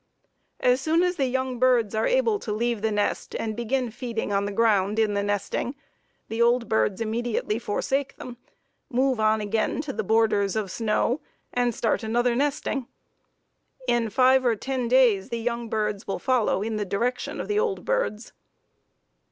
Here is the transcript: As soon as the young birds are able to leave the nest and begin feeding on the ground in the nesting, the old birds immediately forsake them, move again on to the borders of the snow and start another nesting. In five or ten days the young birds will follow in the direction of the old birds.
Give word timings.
As 0.61 0.81
soon 0.81 1.03
as 1.03 1.17
the 1.17 1.27
young 1.27 1.59
birds 1.59 1.93
are 1.93 2.07
able 2.07 2.39
to 2.39 2.51
leave 2.51 2.81
the 2.81 2.89
nest 2.91 3.35
and 3.37 3.55
begin 3.55 3.91
feeding 3.91 4.33
on 4.33 4.45
the 4.45 4.51
ground 4.51 4.97
in 4.97 5.13
the 5.13 5.21
nesting, 5.21 5.75
the 6.27 6.41
old 6.41 6.67
birds 6.67 7.01
immediately 7.01 7.59
forsake 7.59 8.15
them, 8.15 8.37
move 8.89 9.19
again 9.19 9.75
on 9.75 9.81
to 9.81 9.93
the 9.93 10.03
borders 10.03 10.55
of 10.55 10.65
the 10.65 10.69
snow 10.71 11.21
and 11.53 11.75
start 11.75 12.01
another 12.01 12.35
nesting. 12.35 12.87
In 13.87 14.09
five 14.09 14.43
or 14.43 14.55
ten 14.55 14.87
days 14.87 15.29
the 15.29 15.37
young 15.39 15.69
birds 15.69 16.07
will 16.07 16.17
follow 16.17 16.63
in 16.63 16.77
the 16.77 16.83
direction 16.85 17.39
of 17.39 17.47
the 17.47 17.59
old 17.59 17.85
birds. 17.85 18.33